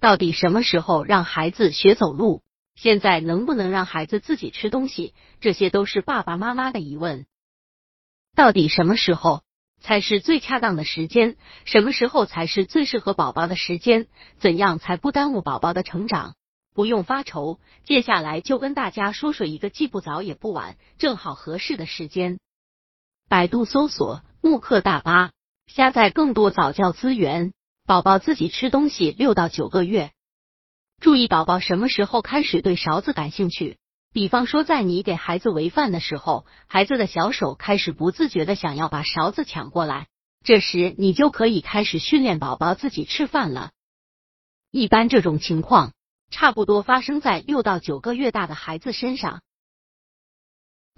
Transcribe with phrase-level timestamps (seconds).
[0.00, 2.42] 到底什么时候让孩子学走路？
[2.74, 5.14] 现在能不能让孩子自己吃东西？
[5.40, 7.26] 这些都是爸爸妈妈的疑问。
[8.34, 9.42] 到底什么时候
[9.78, 11.36] 才是最恰当的时间？
[11.66, 14.06] 什么时候才是最适合宝宝的时间？
[14.38, 16.34] 怎样才不耽误宝宝的成长？
[16.72, 22.38] 不用发愁，接下来就跟大家说说一个既不早也不晚，正好合适的时间。
[23.28, 25.32] 百度搜索“慕课大巴”，
[25.66, 27.52] 下载更多早教资源。
[27.86, 30.12] 宝宝自己吃东西六到九个月。
[31.00, 33.78] 注意，宝宝什么时候开始对勺子感兴趣？
[34.12, 40.08] 比方说，在你给孩子喂饭的时候，孩子的小手开始不自觉的想要把勺子抢过来，
[40.44, 43.70] 这时你就可以开始训练宝宝自己吃饭了。
[44.70, 45.92] 一般这种情况
[46.30, 49.42] 差不多发生在六到九个月大的孩子身上。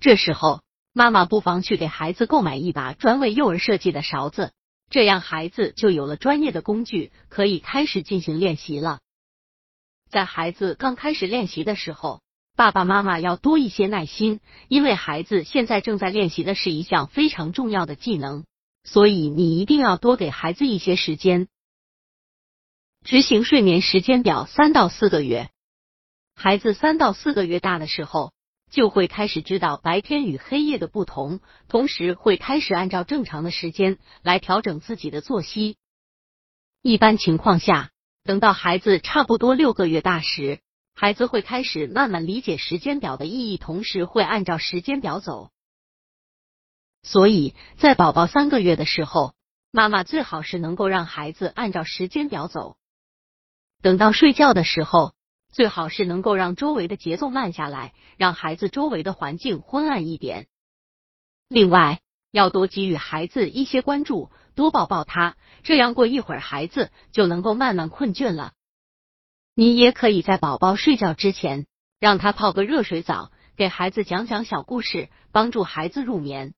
[0.00, 0.62] 这时候，
[0.92, 4.52] 妈妈不妨去给孩子购买一把专为幼儿设计的勺子，
[4.92, 9.00] 这样孩子就有了专业的工具，可以开始进行练习了。
[10.10, 12.20] 在孩子刚开始练习的时候，
[12.56, 18.44] 爸爸妈妈要多一些耐心，因为孩子现在正在练习的是一项非常重要的技能，
[18.84, 21.48] 所以你一定要多给孩子一些时间。
[23.02, 25.48] 执行睡眠时间表，三到四个月，
[26.34, 28.34] 孩子三到四个月大的时候，
[28.72, 35.76] 就会开始知道白天与黑夜的不同，同时会开始按照正常的时间来调整自己的作息。
[36.82, 37.90] 一般情况下。
[38.24, 40.60] 等到孩子差不多六个月大时，
[40.94, 45.50] 孩子会开始慢慢理解时间表的意义，同时会按照时间表走。
[47.02, 49.34] 所以在宝宝三个月的时候，
[49.72, 52.76] 妈妈最好是能够让孩子按照时间表走。
[53.82, 55.14] 等到睡觉的时候，
[55.52, 60.48] 最好是能够让周围的节奏慢下来，让孩子周围的环境昏暗一点。
[61.48, 62.00] 另外，
[62.30, 64.30] 要多给予孩子一些关注。
[64.54, 68.52] 多抱抱他，这样过一会儿孩子就能够慢慢困倦了。
[69.54, 71.66] 你也可以在宝宝睡觉之前
[71.98, 76.52] 让他泡个热水澡，给孩子讲讲小故事，帮助孩子入眠。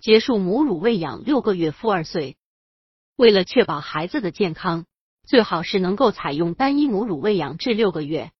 [0.00, 2.38] 结束母乳喂养六个月负二岁，
[3.16, 4.86] 为了确保孩子的健康，
[5.26, 8.30] 最好是能够采用单一母乳喂养至六个月。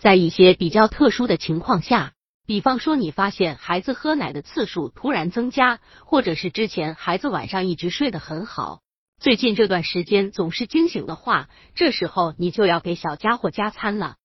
[0.00, 2.14] 在一些比较特殊的情况下。
[2.46, 8.80] 比方说，你发现孩子喝奶的次数突然增加，或者是之前孩子晚上一直睡得很好，
[9.20, 14.16] 最近这段时间总是惊醒的话，这时候你就要给小家伙加餐了。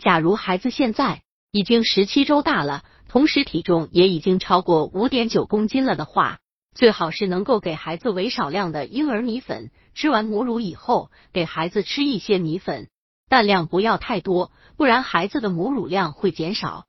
[0.00, 1.22] 假如孩子现在
[1.52, 6.40] 已经十七周大了，同时体重也已经超过五点九公斤了的话，
[6.74, 12.88] 最好是能够给孩子喂少量的婴儿米粉，吃完母乳以后，给孩子吃一些米粉。
[13.28, 16.86] 但量不要太多，不然孩子的母乳量会减少。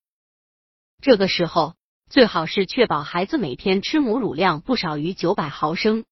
[1.02, 1.76] 这个时候
[2.10, 6.04] 最好是确保孩子每天吃母乳量不少于九百毫升。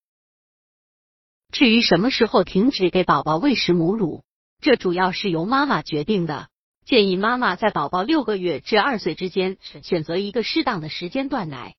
[1.52, 4.24] 至于什么时候停止给宝宝喂食母乳，
[4.62, 6.48] 这主要是由妈妈决定的。
[6.86, 11.76] 建议妈妈在宝宝六个月至二岁之间选择一个适当的时间断奶。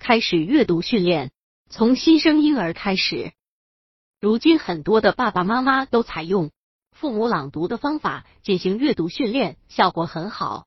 [0.00, 1.30] 开始阅读训练，
[1.68, 3.34] 从新生婴儿开始。
[4.18, 6.50] 如今很多的爸爸妈妈都采用。
[6.90, 10.66] 父母朗读的方法进行阅读训练，效果很好。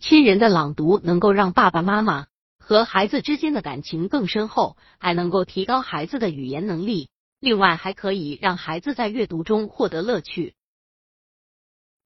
[0.00, 2.26] 亲人的朗读能够让爸爸妈妈
[2.58, 7.08] 和孩子之间的感情更深厚，还能够提高孩子的语言能力。
[7.38, 10.54] 另外，还可以让孩子在阅读中获得乐趣。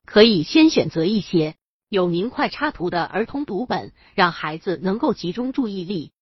[0.04, 1.56] 可以先选择一些
[1.90, 6.12] 有明快插图的儿童读本，让孩子能够集中注意力。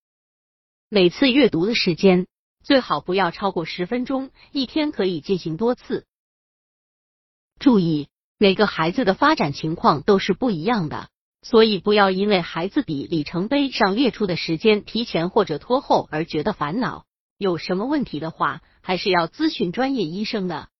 [0.89, 2.27] 每次阅读的时间
[2.65, 6.07] 最好不要超过十分钟，一天可以进行多次。
[7.59, 8.09] 注意，
[8.39, 11.11] 每个孩子的发展情况都是不一样的，
[11.43, 17.05] 所以不要因为孩子比里程碑上列出的时间提前或者拖后而觉得烦恼。
[17.37, 20.71] 有什么问题的话，还是要咨询专业医生的。